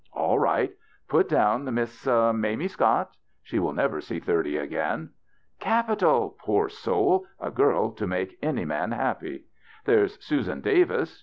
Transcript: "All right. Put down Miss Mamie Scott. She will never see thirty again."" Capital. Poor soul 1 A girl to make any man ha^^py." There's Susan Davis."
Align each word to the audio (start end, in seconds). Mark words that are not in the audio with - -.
"All 0.13 0.39
right. 0.39 0.71
Put 1.07 1.29
down 1.29 1.71
Miss 1.75 2.07
Mamie 2.07 2.67
Scott. 2.69 3.11
She 3.43 3.59
will 3.59 3.71
never 3.71 4.01
see 4.01 4.19
thirty 4.19 4.57
again."" 4.57 5.11
Capital. 5.59 6.35
Poor 6.39 6.69
soul 6.69 7.27
1 7.37 7.49
A 7.49 7.53
girl 7.53 7.91
to 7.91 8.07
make 8.07 8.35
any 8.41 8.65
man 8.65 8.89
ha^^py." 8.89 9.43
There's 9.85 10.19
Susan 10.19 10.59
Davis." 10.59 11.19